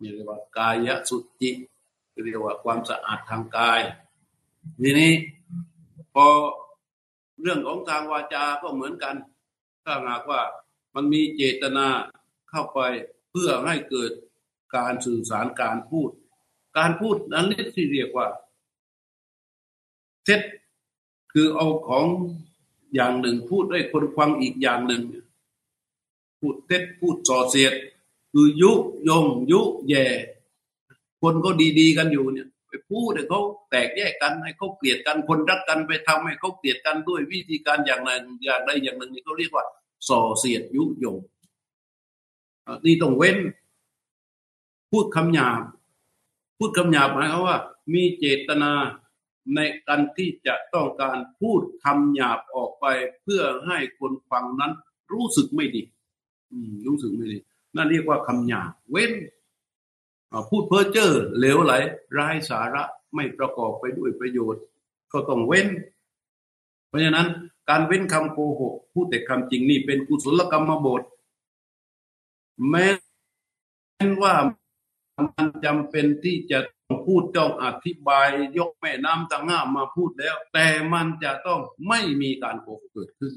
[0.00, 1.50] นี่เรียกว่ากายสุจิ
[2.24, 3.80] เรียกว่าความสะอาดทางกาย
[4.82, 5.12] ทีนี้
[6.14, 6.26] พอ
[7.42, 9.16] เรื่องของทางวาจาก็เหมือนกัน
[9.84, 10.40] ถ้าหากว่า
[10.94, 11.86] มันมีเจตนา
[12.50, 12.80] เข้าไป
[13.36, 14.12] เพื่อให้เกิด
[14.76, 16.10] การสื่อสารการพูด
[16.78, 18.28] การพูดนั้นที่เรียกว่า
[20.24, 20.40] เท็จ
[21.32, 22.06] คือเอาของ
[22.94, 25.02] อย่างหนึ่งพูดให้คนฟังอีกอย่างหนึ่ง
[26.40, 27.74] พูดเท็จพูดส่อเสียด
[28.32, 28.72] คือยุ
[29.08, 30.06] ยงยุแย่
[31.20, 39.64] คนก็ดีๆกันอยู่เนี่ยไปพูดให้เขาแตกแยกกันให้เขาเกลียดกันคนรักกันไปทำให้เขาเกลียดกันด้วยวิธีการอย่างหนึ่งอย่างใดอย่างหนึ่งนี่เขาเรียกว่า
[40.08, 41.16] ส่อเสียดยุยง
[42.84, 43.38] นี่ต้องเว้น
[44.90, 45.62] พูดคำหยาบ
[46.58, 47.58] พูดคำหยาบหมายความว่า
[47.92, 48.72] มีเจตนา
[49.54, 52.86] ในการที่จะต้องการพูดคำหยาบออกไป
[53.22, 54.72] เพื่อให้คนฟังนั้น
[55.12, 55.82] รู้สึกไม่ดี
[56.86, 57.38] รู้สึกไม่ดี
[57.76, 59.12] นั่นเรียกว่าคำหยาบเว้น
[60.50, 61.72] พูดเพ้อเจ้อเหลวไหล
[62.12, 62.82] ไร้สาระ
[63.14, 64.62] ไม่ประกอบไปด้วยประโยชน์
[65.12, 65.68] ก็ต้องเว้น
[66.88, 67.28] เพราะฉะนั้น
[67.68, 71.02] การเว้นคำโกหกพูดแต่คำจริงนี่เป็นกุศลกรรมบท
[72.70, 72.86] แม้
[74.22, 74.34] ว่า
[75.16, 76.58] มันจำเป็นที่จะ
[77.06, 83.32] พูดต้องอธิบาย ยกแม่น้ำตั้งห้ามาพูดแล้ว แต่มันจะต้องไม่มีการโกหกเกิดขึ้น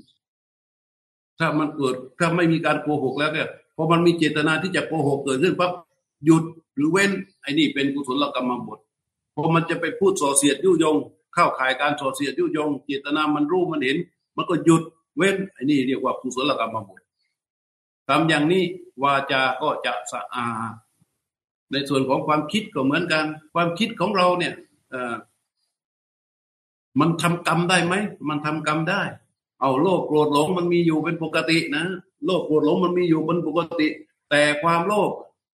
[1.39, 5.71] ถ้ามันเกิดถ้าไม่มีการโกหกแล้วเนี่ยพอมันมีเจตนาที่จะโกหกเกิดขึ้นปั๊บ
[6.25, 6.43] หยุด
[6.75, 8.79] หรือเว้นไอ้นี่เป็นกุศลกรรมบท
[9.35, 10.95] พอมันจะไปพูดส่อเสียดยุยง
[11.33, 13.97] เข้าข่ายการส่อเสียดยุยง เจตนามันรู้มันเห็น
[14.35, 14.83] มันก็หยุด
[15.17, 17.01] เว้นไอ้นี่เรียกว่ากุศลกรรมบท
[18.07, 18.63] ทำอย่างนี้
[19.03, 20.73] วาจาก็จะสะอาด
[21.71, 24.53] ในส่วนของความคิดก็เหมือนกัน ความคิดของเราเนี่ย
[26.99, 27.95] มันทำกรรมได้ไหม
[28.29, 29.01] มันทำกรรมได้
[29.61, 31.85] เอาโลภโกรธหลงมันมีอยู่เป็นปกตินะ
[32.25, 33.87] โลภโกรธหลงมันมีอยู่เป็นปกติ
[34.29, 35.11] แต่ความโลภ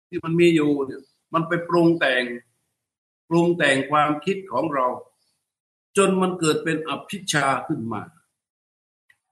[0.10, 1.02] ที่มันมีอยู่เนี่ย
[1.34, 2.24] มันไปปรุงแต่ง
[3.30, 4.88] ปรุงแต่งความคิดของเรา
[5.98, 8.02] จนมันเกิดเป็นอภิชาขึ้นมา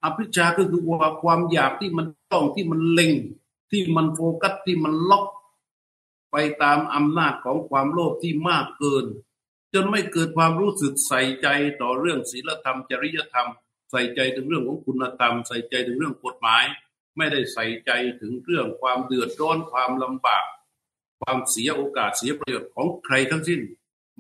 [0.04, 3.14] อภิชาก็คือว่าความอยากที่มันต้องที่มันเล็ง
[3.72, 5.26] ที่มันโฟกัสที่มันล็อก
[6.32, 9.06] ไปตามอำนาจของความโลภที่มากเกิน
[9.74, 11.48] จนไม่เกิดความรู้สึกใส่ใจ
[11.82, 13.48] ต่อเรื่องศีลธรรม จริยธรรม
[13.92, 16.64] ใส่ใจถึงเรื่องของคุณธรรม ใส่ใจถึงเรื่องกฎหมาย
[17.18, 20.46] ไม่ได้ใส่ใจถึงเรื่องความเดือดร้อนความลำบาก
[21.20, 23.62] ความเสียโอกาสเสียประโยชน์ของใครทั้งสิ้น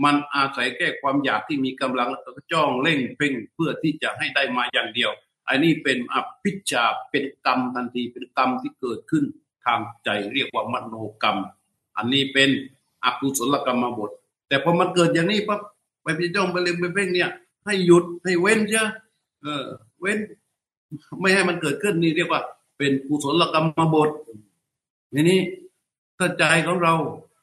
[0.04, 5.12] มันอาศัยแก้ความอยากที่มีกำลังแล้วก็จ้องเล่งเพ่งเพื่อที่จะให้ได้มาอย่างเดียว
[5.50, 9.24] อันนี้เป็นอภิชาเป็นกรรมทันทีเป็นกรรมที่เกิดขึ้น
[9.66, 11.38] ทางใจเรียกว่ามโนกรรม
[11.98, 12.50] อันนี้เป็น
[13.04, 14.12] อกุศลกรรมบท
[14.48, 15.62] แต่พอมันเกิดอย่างนี้ปั๊บ
[16.04, 17.32] ไปพิจ้องไปเล็งไปเพ่งเนี่ย
[17.66, 18.84] ให้หยุดให้เว้นใช่
[19.42, 19.66] เออ
[20.00, 20.18] เว้น
[21.20, 22.42] ไม่ให้มันเกิดขึ้นนี่เรียกว่า
[22.78, 24.10] เป็นกุศลกรรมบท
[25.14, 25.40] ทีนี้
[26.18, 26.94] ถ้าใจของเรา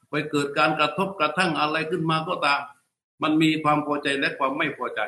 [0.09, 2.61] ไปเกิดการกระทบกระทั่งอะไรขึ้นมาก็ตาม
[3.23, 4.99] มันมีความพอใจและความไม่พอใจ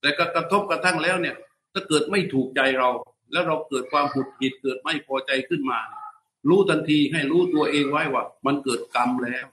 [0.00, 1.36] แต่ก็กระทบกระทั่งแล้วเนี่ย
[1.76, 2.90] ถ้าเกิดไม่ถูกใจเรา
[3.32, 5.78] แล้วเราเกิดความหุดหิดเกิดไม่พอใจขึ้นมา
[6.48, 9.46] รู้ทันทีให้รู้ตัวเองไว้ว่า มันเกิดกรรมแล้ว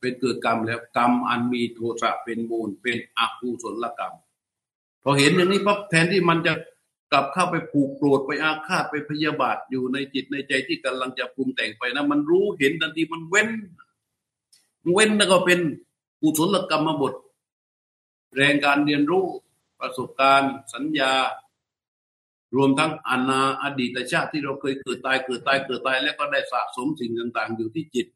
[0.00, 4.14] เป็นเกิดกรรมแล้ว กรรมอันมีโทสะเป็นมูล เป็นอกุศลกรรม
[5.02, 6.54] พอเห็นอย่างนี้ปั๊บแทนที่มันจะ
[7.12, 13.50] กลับเข้าไปผูกโกรธไปอาฆาตไปพยาบาทอยู่ในจิตในใจที่กำลังจะปรุงแต่งไปนะมันรู้เห็นทันทีมันเว้น
[14.92, 15.60] เว้นแล้วก็เป็น
[16.20, 17.14] กุศลกรรมบท
[18.36, 19.24] แรงการเรียนรู้
[19.84, 21.12] ประสบการณ์ สัญญา
[22.56, 28.06] รวมทั้งอนาอดีตชาติที่เราเคยเกิดตายเกิดตายเกิดตาย แล้วก็ได้สะสมสิ่งต่าง ๆ อยู่ที่จิต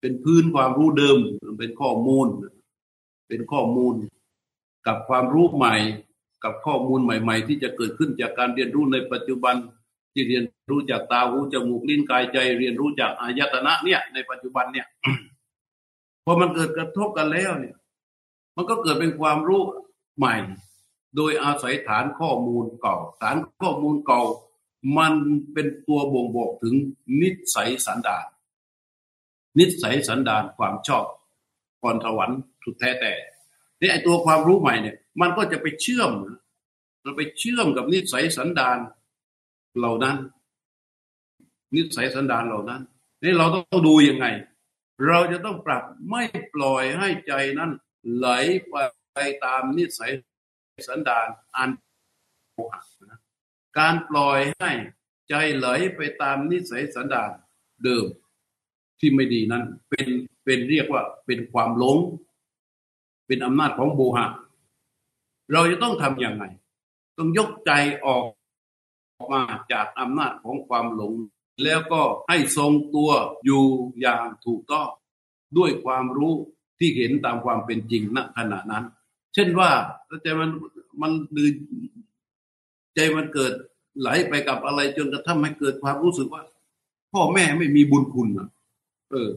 [0.00, 1.18] เป็นพื้นความรู้เดิม
[1.58, 2.26] เป็นข้อมูล
[3.28, 3.94] เป็นข้อมูล
[4.86, 5.76] กับความรู้ใหม่
[6.44, 9.54] กับข้อมูลใหม่ ๆ ที่จะเกิดขึ้นจากการเรียนรู้ในปัจจุบัน
[10.12, 14.86] ที่เรียนรู้จากตาหูจมูกลิ้นกายใจ เรียนรู้จากอายตนะเนี่ย ในปัจจุบันเนี่ย
[16.24, 17.74] พอมันเกิดกระทบกันแล้วเนี่ย
[18.56, 19.62] มันก็เกิดเป็นความรู้
[20.18, 20.34] ใหม่
[21.16, 24.22] โดยอาศัยฐานข้อมูลเก่า ฐานข้อมูลเก่า
[24.98, 25.14] มัน
[25.52, 26.74] เป็นตัวบ่งบอกถึง
[27.20, 28.24] นิสัยสันดาน
[29.58, 31.04] นิสัยสันดานความชอบ
[31.80, 32.30] พรถวัน
[32.64, 33.12] สุดแท้แต่
[33.80, 36.10] นี่ไอตัวความรู้ใหม่เนี่ย มันก็จะไปเชื่อม
[37.02, 38.78] เราไปเชื่อมกับนิสัยสันดาน
[39.78, 40.16] เหล่านั้น
[41.74, 42.82] นิสัยสันดานเหล่านั้น
[43.22, 44.26] นี่เราต้องดูยังไง
[45.06, 46.22] เราจะต้องปรับไม่
[46.54, 47.70] ปล่อยให้ใจนั้น
[48.16, 48.28] ไหล
[48.68, 50.12] ไปตามนิสัย
[50.88, 51.70] สันดานอัน
[52.54, 53.20] โมหะนะ
[53.78, 54.70] การปล่อยให้
[55.28, 57.30] ใจไหลไปตามนิสัยสันดาน
[57.84, 58.06] เดิม
[58.98, 60.06] ที่ไม่ดีนั้น เป็น
[60.44, 61.98] เป็นเรียกว่าเป็นความหลง
[63.26, 64.26] เป็นอำนาจของโบหะ
[65.52, 66.44] เราจะต้องทำอย่างไร
[67.18, 67.72] ต้องยกใจ
[68.04, 68.24] ออก
[69.16, 71.14] ออกมาจากอำนาจของความหลง
[71.62, 73.10] แล้วก็ให้ทรงตัว
[73.44, 73.64] อยู่
[74.00, 74.88] อย่างถูกต้อง
[75.56, 76.34] ด้วยความรู้
[76.78, 78.84] ที่เห็นตามความเป็นจริงณขณะนั้น
[79.34, 79.70] เช่นว่า
[80.22, 80.50] ใจมัน
[81.02, 81.54] มันดืน
[82.94, 83.52] ใจมันเกิด
[84.00, 86.42] ไหลไปกับอะไรจนกระทั่งให้เกิดความรู้สึกว่า
[87.12, 88.48] พ่อแม่ไม่มีบุญคุณอะ
[89.10, 89.30] เออ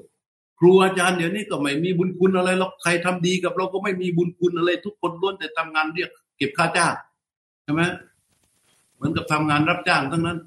[0.59, 6.93] ครูอาจารย์เดี๋ยวนี้ก็ไม่มีบุญคุณอะไรหรอกใครทำดีกับเราก็ไม่มีบุญคุณอะไร ทุกคนล้วนแต่ทำงานเรียก เก็บค่าจ้าง
[7.63, 7.81] ใช่ไหม
[8.95, 10.37] เหมือนกับทำงานรับจ้างทั้งนั้น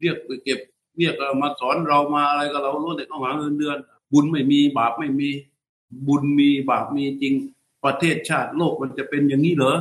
[0.00, 0.58] เรียกไปเก็บ
[0.96, 3.76] เรียกมาสอนเรามาอะไรกับเราล้วนแต่ต้องหาเงินเดือน
[4.12, 5.28] บุญไม่มีบาปไม่มี
[6.06, 7.34] บุญมีบาปมีจริง
[7.88, 9.76] ประเทศชาติโลกมันจะเป็นอย่างนี้เหรอ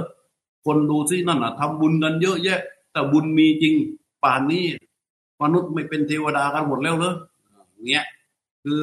[0.65, 2.59] คนดูซินั่นน่ะทำบุญกันเยอะแยะ
[2.91, 3.73] แต่บุญมีจริง
[4.23, 4.65] ป่านนี้
[5.41, 7.13] มนุษย์ไม่เป็นเทวดากันหมดแล้วเหรอ
[7.89, 8.05] เงี้ย
[8.63, 8.79] คือ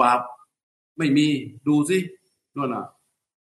[0.00, 0.20] บาป
[0.98, 1.26] ไม่มี
[1.66, 1.98] ดูสิ
[2.56, 2.84] นั่นน่ะ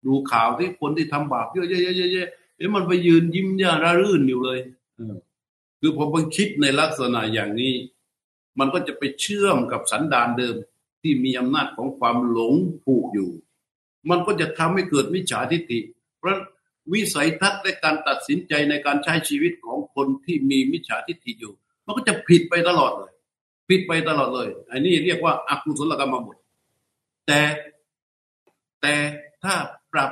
[0.06, 4.60] ดูข่าวที่คนที่ทำบาปเยอะๆๆๆเอ๊ะมันไปยืนยิ้มย่าระรื่นอยู่เลย
[5.80, 7.74] คือพอมันคิดในลักษณะอย่างนี้
[8.60, 10.56] มันก็จะไปเชื่อมกับสันดานเดิม
[11.02, 13.32] ที่มีอำนาจของความหลงผูกอยู่
[14.10, 15.80] มันก็จะทำให้เกิดมิจฉาทิฏฐิ
[16.20, 16.38] เพราะ
[16.94, 21.54] วิสัยทัศน์และการตัดสินใจในการใช้ชีวิตของคนที่มีมิจฉาทิฏฐิอยู่
[21.86, 23.12] มันก็จะผิดไปตลอดเลย
[23.70, 26.38] ผิดไปตลอดเลยอันนี้เรียกว่าอากุศลกรรมบท
[27.28, 27.42] แต่
[28.82, 28.96] แต่
[29.44, 29.56] ถ้า
[29.94, 30.12] ปรับ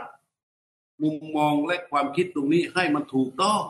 [1.04, 3.62] มุมมองและความคิดตรงนี้ให้มันถูกต้อง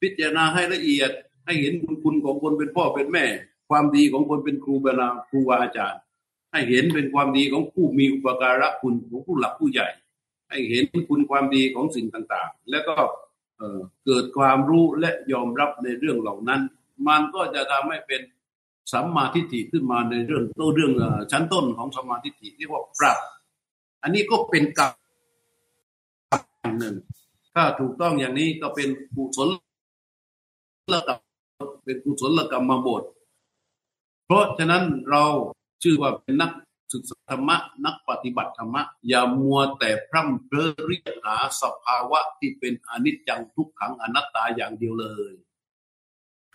[0.00, 1.10] พิจารณาให้ละเอียด
[1.44, 3.24] ให้เห็นบุญคุณของคนเป็นพ่อเป็นแม่
[3.68, 6.00] ความดีของคนเป็นครูบาครูบาอาจารย์
[6.52, 9.88] ให้เห็นเป็นความดีของผู้มีอุปการะคุณของผู้หลักผู้ใหญ่
[10.48, 12.96] ให้เห็นคุณความดีของสิ่งต่างๆ แล้วก็
[14.04, 16.60] เกิดความรู้และยอมรับในเรื่องเหล่านั้น
[17.08, 18.20] มันก็จะทำให้เป็น
[18.92, 20.92] สัมมาทิฏฐิขึ้นมาในเรื่องตัวเรื่อง
[21.32, 23.18] ชั้นต้นของสัมมาทิฏฐิเรียกว่าปรับ
[24.02, 26.94] อันนี้ก็เป็นกรรมหนึ่ง
[27.54, 29.48] ถ้าถูกต้องอย่างนี้ก็เป็นกุศล
[30.94, 31.20] ละกรรม
[31.84, 33.02] เป็นกุศลกรรมมาบท
[34.26, 35.24] เพราะฉะนั้นเรา
[35.82, 36.50] ชื่อว่าเป็นนัก
[36.92, 45.32] ศึกษาธรรมะนักปฏิบัติธรรมะ อย่ามัวแต่พร่ำเพอเรียกหาสภาวะที่เป็นอนิจจังทุกขังอนัตตาอย่างเดียวเลย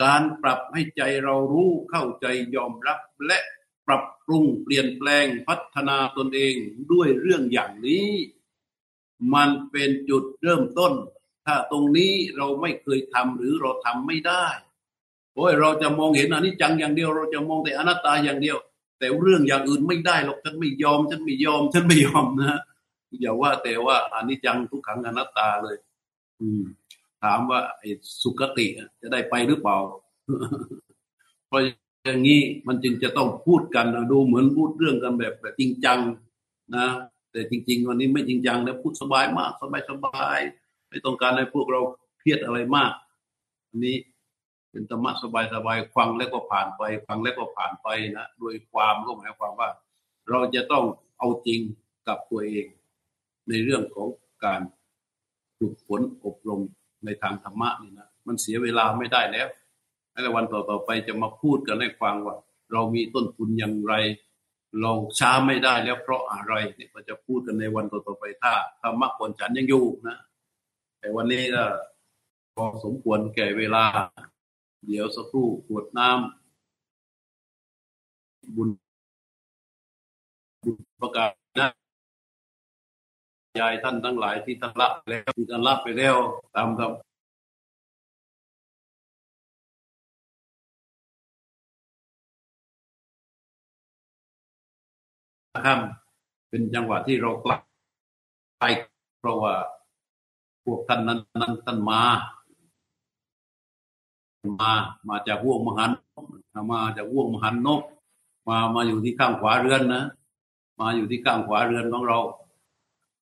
[0.03, 3.39] การปรับให้ใจเรารู้เข้าใจยอมรับและ
[3.88, 6.55] ปรับปรุงเปลี่ยนแปลงพัฒนาตนเอง
[6.91, 8.09] ด้วยเรื่องอย่างนี้
[9.33, 10.93] มันเป็นจุดเริ่มต้น
[11.45, 14.45] ถ้าตรงนี้เราไม่เคยทำหรือเราทำไม่ได้
[15.35, 18.57] โอ้ยเราจะมองเห็นอนิจจังอย่างเดียว เราจะมองแต่อนัตตาอย่างเดียว
[18.99, 22.60] แต่เรื่องอย่างอื่นไม่ได้หรอกฉันไม่ยอมฉันไม่ยอมฉันไม่ยอมนะ
[23.21, 25.77] อย่าว่าแต่ว่าอนิจจังทุกขังอนัตตาเลย
[26.41, 26.63] อืม
[27.23, 27.89] ถามว่าไอ้
[28.21, 28.67] สุขติ
[29.01, 29.77] จะได้ไปหรือเปล่า
[31.47, 31.62] เพราะ
[32.05, 35.99] อย่างนี้มันจึงจะต้องพูดกันดูเหมือนพูดเรื่องกันแบบแบบจริงจัง
[36.75, 36.88] นะ
[37.31, 40.39] แต่จริง ๆ วันนี้ไม่จริงจังแล้วพูดสบายมากสบายสบาย
[40.89, 41.81] ไม่ต้องการให้พวกเรา
[42.19, 42.91] เครียดอะไรมาก
[43.69, 43.95] อันนี้
[44.75, 49.69] เป็นธรรมะสบายๆฟังแล้วก็ผ่านไป ฟังแล้วก็ผ่านไปนะโดยความก็หมายความว่า
[50.29, 50.83] เราจะต้อง
[51.17, 51.59] เอาจริง
[52.07, 52.67] กับตัวเอง
[53.49, 54.07] ในเรื่องของ
[54.45, 54.61] การ
[55.57, 56.61] ฝึกฝนอบรม
[57.05, 59.47] ในทางธรรมะนี่นะมันเสียเวลาไม่ได้แล้ว
[60.23, 62.35] ในวันต่อๆไปจะมาพูดกันให้ฟังว่า
[62.73, 63.93] เรามีต้นทุนอย่างไร
[64.81, 70.17] เราช้าไม่ได้แล้วเพราะอะไรเนี่ยก็จะพูดกันในวันต่อๆไปถ้าธรรมะคนฉันยังอยู่นะ
[70.99, 71.63] แต่วันนี้ก็
[72.55, 73.83] พอสมควรแก่เวลา
[74.85, 78.69] เดี๋ยวสักครู่ขวดน้ำบุญ
[80.63, 81.69] บุญประกาศนะ
[83.59, 86.15] ยายท่านทั้งหลายที่ท่านละแล้วที่ท่านละไปแล้ว
[86.55, 87.13] ตามคำ
[95.65, 97.61] ค่ำเป็นจังหวะที่เรากลับ
[98.59, 98.63] ไป
[99.19, 99.55] เพราะว่า
[100.65, 102.01] พวกท่านนั้นนั้นท่านมา
[104.62, 104.71] มา
[105.10, 105.91] มาจากห่วงมหัน
[106.71, 107.81] มาจากห่วงมหันนก
[108.47, 110.03] มามาอยู่ที่ข้างขวาเรือนนะ
[110.79, 112.19] มาอยู่ที่ข้างขวาเรือนของเรา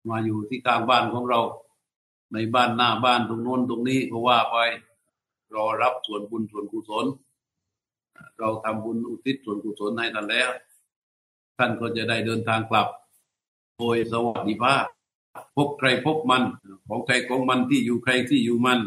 [0.10, 1.42] มาอยู่ที่ข้างบ้านของเรา
[2.34, 4.58] ในบ้านหน้าบ้านตรงโน้นตรงนี้ก็ว่าไป
[5.56, 7.06] รอรับส่วนบุญส่วนกุศล
[8.40, 10.50] เราทำบุญอุทิศส่วนกุศลให้ท่านแล้ว
[11.58, 12.88] ท่านก็จะได้เดินทางกลับ
[13.78, 14.86] โดยสวัสดิภาพ
[15.56, 16.44] พบใครพบมัน
[16.88, 18.80] ของใครของมันที่อยู่ใครที่อยู่มัน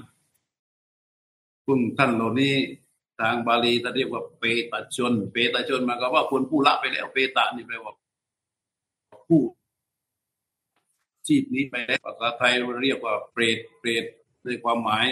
[1.66, 2.54] คุณท่านเหล่านี้
[3.20, 7.92] ทางบาลีจะเรียกว่าเปตชน เปตชนหมาก็ว่าคนผู้ละไปแล้วเปตะนี่แปลว่า
[9.28, 9.40] ผู้
[11.26, 14.04] ชีพนี้ไปแล้วภาษาไทยเรียกว่าเปรตเปรต
[14.44, 15.06] ในความหมาย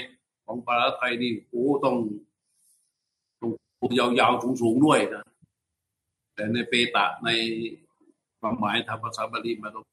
[0.44, 1.96] ของปราไทยนี่โอ้ต้อง
[3.40, 5.24] ต้องยาวๆสูงๆด้วยนะ
[6.34, 7.28] แต่ในเปตะใน
[8.40, 9.84] ความหมายทางภาษาบาลีมาต้อง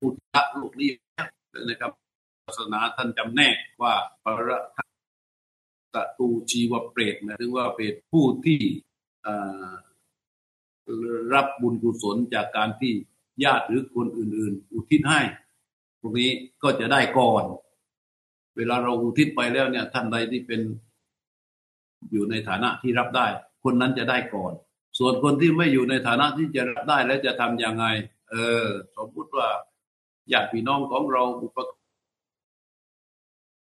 [0.00, 0.90] พุทธลูกนี้
[1.68, 1.92] นะครับ
[2.46, 4.58] ศาสนาท่านจำแนกว่าปรา
[5.94, 8.60] ตตูชีวเปรตนะถึงว่าเป็นผู้ที่
[11.34, 12.92] รับบุญกุศลจากการที่
[13.44, 15.20] ญาติหรือคนอื่น ๆ อุทิศให้
[16.00, 16.30] พวกนี้
[16.62, 17.44] ก็จะได้ก่อน
[18.56, 20.60] เวลาเราอุทิศไปแล้วเนี่ย ท่านใดที่เป็น
[22.10, 23.26] อยู่ในฐานะที่รับได้
[23.64, 24.52] คนนั้นจะได้ก่อน
[24.98, 27.86] ส่วนคนที่ไม่อยู่ในฐานะที่จะรับได้แล้วจะทํำยังไง
[28.30, 29.48] เออ สมมติว่า
[30.32, 31.58] ญาติพี่น้องของเราบุป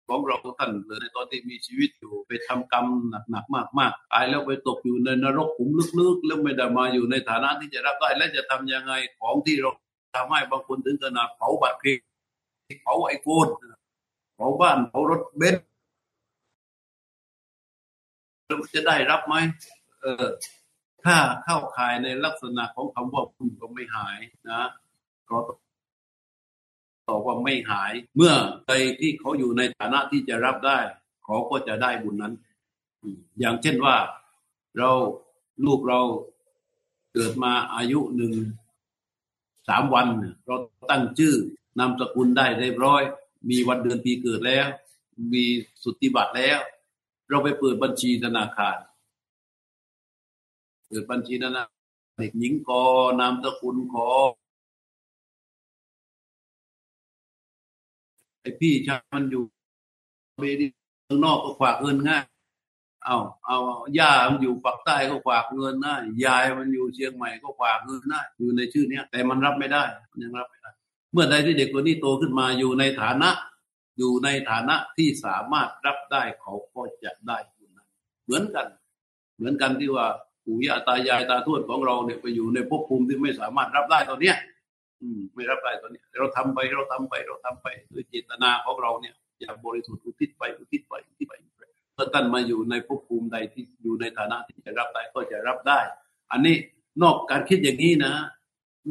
[0.08, 2.86] ของเราท่านเลยในตอนที่มีชีวิตอยู่ไปทำกรรม
[3.30, 9.70] หนักๆมากๆตายแล้วไปตกอยู่ในนรกขุมลึกๆ แล้วไม่ได้มาอยู่ในฐานะที่จะรับได้และจะทำยังไงของที่เรา
[10.16, 13.46] ทำให้บางคนถึงขนาดเผาบัตรเครดิตเผาไอโฟน
[14.36, 15.64] เผาบ้านเผารถเบนซ์
[18.46, 19.34] เราจะได้รับไหม
[20.02, 20.26] เออ
[21.04, 24.18] ถ้าเข้าข่ายในลักษณะของคำว่าคุณก็ไม่หาย
[24.50, 24.60] นะ
[25.30, 25.38] ก็
[27.08, 28.32] ตอบว่าไม่หาย เมื่อ
[28.66, 30.78] ใดที่เขาอยู่ในฐานะที่จะรับได้
[31.24, 32.34] เขาก็จะได้บุญนั้น
[33.40, 33.96] อย่างเช่นว่า
[34.78, 34.90] เรา
[35.66, 36.00] ลูกเรา
[37.12, 38.32] เกิดมาอายุหนึ่ง
[39.68, 40.06] สามวัน
[40.46, 40.56] เรา
[40.90, 41.34] ตั้งชื่อ
[41.78, 43.02] นามสกุลได้เรียบร้อย
[43.50, 44.66] มีวันเดือนปีเกิดแล้ว
[45.32, 45.44] มี
[45.82, 46.58] สุติบัตรแล้ว
[47.28, 48.76] เราไปเปิดบัญชีธนาคาร
[50.86, 51.66] เปิดบัญชีธนั้นนะ
[52.16, 52.82] เด็กหญิงกอ
[53.20, 54.08] นามสกุลขอ
[58.46, 59.44] ไอพี่ชามันอยู่
[60.40, 60.66] เบดี
[61.08, 62.24] ข้างนอกก็ฝากเงินง่าย
[63.04, 63.58] เอาเอา
[63.98, 70.70] ย่ามันอยู่ปากใต้ก็ฝากเงินได้ยายมันอยู่เชียงใหม่ก็ฝากเงินได้อยู่ในชื่อเนี้ย แต่มันรับไม่ได้มันยังรับไม่ได้
[71.12, 73.30] เมื่อใดที่เด็กคนนี้โตขึ้นมาอยู่ในฐานะ
[73.98, 77.88] อยู่ในฐานะที่สามารถรับได้เขาก็จะได้บุญนั้น
[78.24, 78.66] เหมือนกัน
[79.36, 80.06] เหมือนกันที่ว่า
[80.44, 84.36] ปู่ย่าตายายตาทวดของเราเนี่ยไปอยู่ในภพภูมิที่ไม่สามารถรับได้ตอนเนี้ย
[85.34, 91.34] ไม่รับได้ตอนนี้เราทำไปเราทำไปเราทำไปด้วยเจตนาของเราเนี่ย อย่าบริสุทธิ์อุทิศไปอุทิศไปอุทิศไป
[91.94, 95.80] เมื่อท่านมาอยู่ในภพภูมิใดที่อยู่ในฐานะที่จะรับได้ก็จะรับได้
[96.32, 96.56] อันนี้
[97.02, 98.12] นอกการคิดอย่างนี้นะ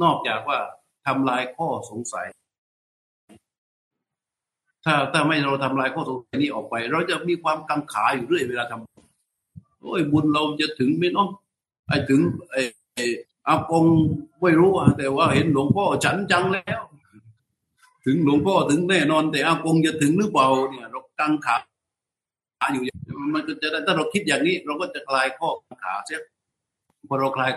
[0.03, 0.59] นอกจากว่า
[1.05, 2.27] ทำลายข้อสงสัย
[4.85, 11.29] ถ้าถ้าไม่เราทำลายข้อสงสัยนี้ออกไป เราจะมีความกังขาอยู่เรื่อยเวลาทำโอ้ยบุญเราจะถึงไหมเนาะ
[11.87, 12.19] ไอ้ถึง
[12.51, 12.61] ไอ้
[13.47, 13.85] อากง
[14.41, 16.81] ไม่รู้อะแต่ว่าเห็นหลวงพ่อฉันจังแล้ว
[18.05, 21.55] ถึงหลวงพ่อถึงแน่นอน แต่อากงจะถึงหรือเปล่าเนี่ยเรากังขา
[22.73, 22.83] อยู่
[23.33, 25.49] มันก็จะถ้าเราคิดอย่างนี้ เราก็จะคลายข้อ
[25.83, 26.19] ขาเสีย
[27.09, 27.51] พอเราคลาย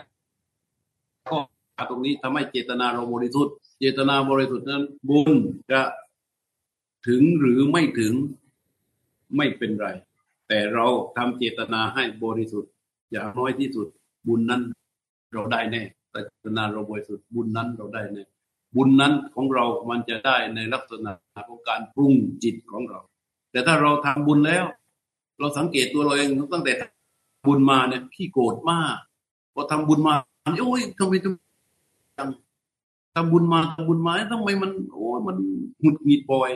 [1.31, 1.39] ข้อ
[1.77, 5.37] ขาตรงนี้ทำให้เจตนาเราบริสุทธิ์เจตนาบริสุทธิ์นั้น บุญ
[5.71, 5.81] จะ
[7.09, 8.13] ถึงหรือไม่ถึง
[9.37, 9.89] ไม่เป็นไร
[10.49, 12.73] แต่เราทำเจตนาให้บริสุทธิ์
[13.13, 13.87] อย่างน้อยที่สุด
[14.27, 14.63] บุญนั้น
[15.33, 18.25] เราได้แน่แต่ศนาเราบริสุทธิ์บุญนั้นเราได้แน่
[18.77, 21.13] บุญนั้นของเรา มันจะได้ในลักษณะ
[21.49, 23.01] ของการปรุงจิตของเรา
[23.51, 24.65] แต่ถ้าเราทำบุญแล้ว
[25.39, 26.73] เราสังเกตตัวเราเองตั้งแต่
[27.47, 28.97] บุญมาเนี่ยขี้โกรธมาก
[29.55, 30.15] พอทำบุญมา
[30.61, 31.35] โอ้ยทำไมจัง
[33.15, 35.37] ทำบุญมาทำบุญมาทำไมมัน โอ้มัน
[35.81, 36.51] หงุดหงิดบ่อย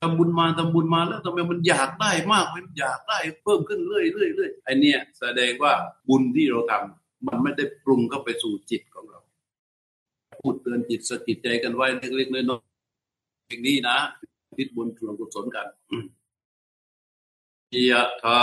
[0.00, 5.72] ทำบุญมาทำบุญมาแล้วทำไมมันอยากได้มากมันอยากได้เพิ่มขึ้นเรื่อยเรื่อยเรื่อยไอเนี้ยแสดงว่า
[6.08, 9.20] บุญที่เราทำ มันไม่ได้ปรุงเข้าไปสู่จิตของเรา
[10.40, 13.98] พูดเตือนจิตสกิดใจกันไว้เล็กๆน้อยๆอย่างนี้นะ
[14.56, 15.66] ทิศบุญส่วนกุศลกัน
[17.90, 18.40] ยะทา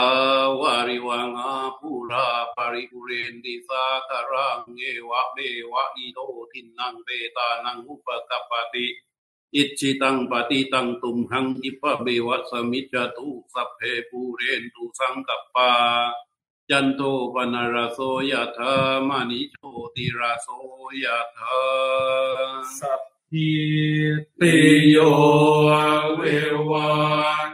[0.61, 5.37] วาริวังอาภูราปริปุเรนติสาคารังเอวะเบ
[5.71, 6.19] วะอิโต
[6.51, 8.87] ทินังเบตานังอุปกปติ
[9.55, 15.69] อิจิตังปฏิตังตุมหังอิปะเบวะสมิจตุสัพเพปูเรนตุสังกัปปา
[16.71, 17.01] จันโต
[17.33, 17.99] ปนารโส
[18.31, 18.73] ยะธา
[19.07, 19.57] มานิโช
[19.95, 20.47] ติราโส
[21.03, 21.61] ยะธา
[22.79, 23.51] สัพพิ
[24.39, 24.55] ติ
[24.89, 24.97] โย
[26.15, 26.21] เว
[26.69, 26.91] วา
[27.49, 27.51] น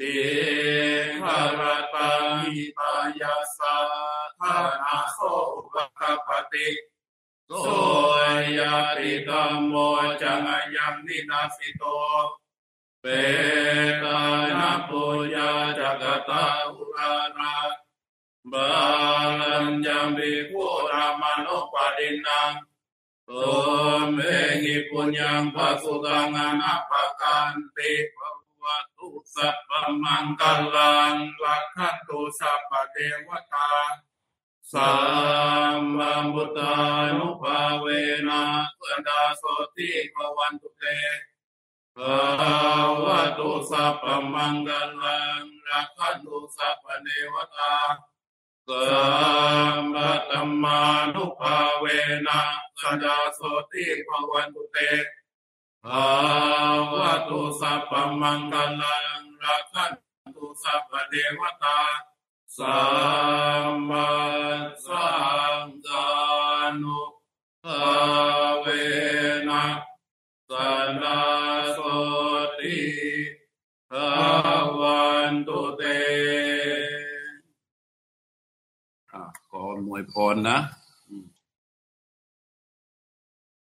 [0.00, 0.04] เด
[1.20, 1.24] ห
[1.60, 1.62] ร
[1.94, 2.24] ตัง
[2.54, 3.76] หิตายาสา
[4.38, 5.18] ทานาโส
[5.54, 6.68] อุปกปติ
[7.46, 7.52] โส
[8.58, 8.60] ย
[8.96, 9.74] ติธัมโม
[10.22, 11.82] จังยังนินาสิโต
[13.00, 13.06] เป
[14.02, 14.20] ตา
[14.58, 17.56] นาปุญญาจักตาอุรารา
[18.52, 18.70] บา
[19.40, 19.86] ลัญจ
[20.16, 22.52] มิภูรามโนปารินัง
[23.26, 23.30] โต
[24.12, 24.18] เม
[24.62, 28.37] หิปุญญังปัสุตังอนาปกันติภว
[29.34, 29.70] สัพพ
[30.04, 30.42] มังก
[30.76, 32.96] ลังลักขันตุสัพพเท
[33.28, 33.70] วตา
[34.72, 34.92] สั
[35.78, 36.74] มมาบุตา
[37.18, 37.86] นุภาเว
[38.28, 38.42] นะ
[38.80, 39.42] สันดาโส
[39.76, 40.84] ติภวันตุเต
[41.96, 42.14] ภา
[43.04, 44.04] วะตุสัพพ
[44.34, 44.70] มังก
[45.02, 47.74] ลังรักขันตุสัพพเทวตา
[48.68, 48.96] สั
[49.74, 50.80] มมาตัมมา
[51.14, 51.84] นุภาเว
[52.26, 52.40] นะ
[52.80, 53.40] สันดาโส
[53.72, 54.78] ติภวันตุเต
[55.84, 56.08] ภา
[56.92, 59.92] วะตุสัพพมังกลังรักขัน
[60.34, 61.80] ตุสัพพเทวตา
[62.56, 62.80] สั
[63.64, 64.10] มมา
[64.86, 65.08] สั
[65.62, 66.08] งฆา
[66.82, 67.00] นุ
[67.64, 67.82] ภา
[68.60, 68.66] เว
[69.48, 69.64] นะ
[70.50, 70.52] ส
[71.02, 71.20] นา
[71.72, 71.78] โส
[72.58, 72.80] ติ
[73.90, 74.08] ภา
[74.78, 75.82] วันตุเต
[79.12, 79.14] อ
[79.50, 80.58] ขอหน่วยพรนะ